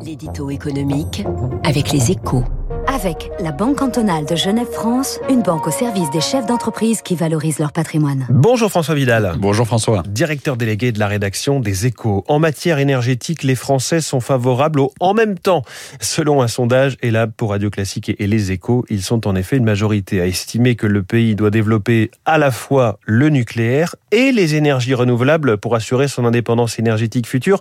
[0.00, 1.24] L'édito économique
[1.64, 2.44] avec les échos.
[3.04, 7.58] Avec la Banque cantonale de Genève-France, une banque au service des chefs d'entreprise qui valorisent
[7.58, 8.28] leur patrimoine.
[8.30, 9.34] Bonjour François Vidal.
[9.38, 10.04] Bonjour François.
[10.06, 12.24] Directeur délégué de la rédaction des Échos.
[12.28, 15.64] En matière énergétique, les Français sont favorables au en même temps.
[16.00, 19.64] Selon un sondage ELAB pour Radio Classique et les Échos, ils sont en effet une
[19.64, 24.54] majorité à estimer que le pays doit développer à la fois le nucléaire et les
[24.54, 27.58] énergies renouvelables pour assurer son indépendance énergétique future.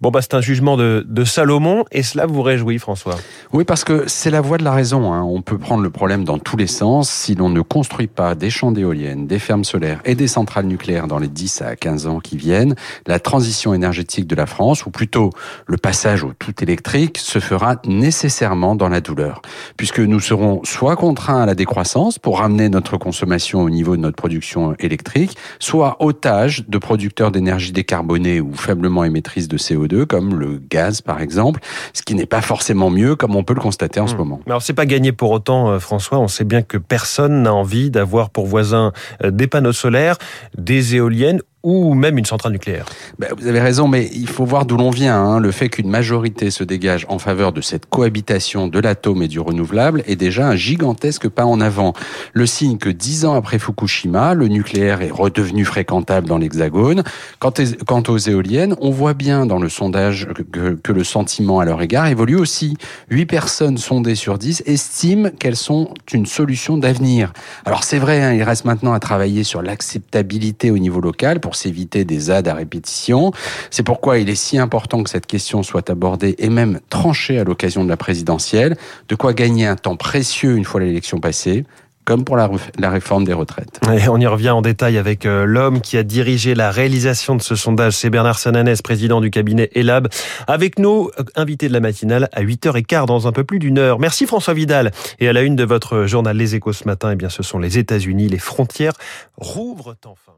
[0.00, 3.16] Bon, bah, c'est un jugement de, de Salomon et cela vous réjouit, François.
[3.52, 5.12] Oui, parce que c'est la voie de la raison.
[5.12, 5.22] Hein.
[5.24, 7.10] On peut prendre le problème dans tous les sens.
[7.10, 11.08] Si l'on ne construit pas des champs d'éoliennes, des fermes solaires et des centrales nucléaires
[11.08, 14.90] dans les 10 à 15 ans qui viennent, la transition énergétique de la France, ou
[14.90, 15.30] plutôt
[15.66, 19.42] le passage au tout électrique, se fera nécessairement dans la douleur.
[19.76, 24.02] Puisque nous serons soit contraints à la décroissance pour ramener notre consommation au niveau de
[24.02, 30.38] notre production électrique, soit otages de producteurs d'énergie décarbonée ou faiblement émettrices de CO2, comme
[30.38, 31.58] le gaz par exemple,
[31.94, 34.18] ce qui n'est pas forcément mieux comme on peut le constater en ce Mmh.
[34.18, 34.40] moment.
[34.46, 36.18] Alors c'est pas gagné pour autant, euh, François.
[36.18, 38.92] On sait bien que personne n'a envie d'avoir pour voisin
[39.24, 40.18] euh, des panneaux solaires,
[40.58, 42.86] des éoliennes ou même une centrale nucléaire.
[43.18, 45.20] Ben, vous avez raison, mais il faut voir d'où l'on vient.
[45.20, 45.40] Hein.
[45.40, 49.40] Le fait qu'une majorité se dégage en faveur de cette cohabitation de l'atome et du
[49.40, 51.94] renouvelable est déjà un gigantesque pas en avant.
[52.32, 57.02] Le signe que dix ans après Fukushima, le nucléaire est redevenu fréquentable dans l'Hexagone.
[57.40, 62.06] Quant, aux éoliennes, on voit bien dans le sondage que, le sentiment à leur égard
[62.06, 62.76] évolue aussi.
[63.10, 67.32] Huit personnes sondées sur 10 estiment qu'elles sont une solution d'avenir.
[67.66, 72.04] Alors c'est vrai, hein, il reste maintenant à travailler sur l'acceptabilité au niveau local s'éviter
[72.04, 73.32] des aides à répétition.
[73.70, 77.44] C'est pourquoi il est si important que cette question soit abordée et même tranchée à
[77.44, 78.76] l'occasion de la présidentielle.
[79.08, 81.64] De quoi gagner un temps précieux une fois l'élection passée
[82.08, 82.48] comme pour la,
[82.88, 83.80] réforme des retraites.
[83.92, 87.42] Et on y revient en détail avec euh, l'homme qui a dirigé la réalisation de
[87.42, 87.92] ce sondage.
[87.92, 90.08] C'est Bernard Sananès, président du cabinet ELAB.
[90.46, 93.98] Avec nous, euh, invité de la matinale à 8h15 dans un peu plus d'une heure.
[93.98, 94.90] Merci François Vidal.
[95.18, 97.58] Et à la une de votre journal Les Échos ce matin, eh bien, ce sont
[97.58, 98.28] les États-Unis.
[98.28, 98.94] Les frontières
[99.36, 100.32] rouvrent enfin.